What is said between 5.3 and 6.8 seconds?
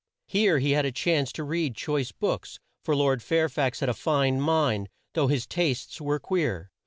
tastes were queer.